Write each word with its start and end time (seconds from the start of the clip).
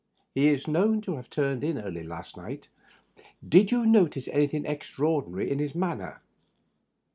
"He 0.33 0.47
is 0.47 0.67
known 0.67 1.01
to 1.01 1.15
have 1.17 1.29
turned 1.29 1.63
in 1.63 1.77
early 1.77 2.01
last 2.01 2.35
night. 2.35 2.69
Did 3.47 3.71
you 3.71 3.85
notice 3.85 4.27
anything 4.29 4.65
extraordinary 4.65 5.51
in 5.51 5.59
his 5.59 5.75
manner?" 5.75 6.23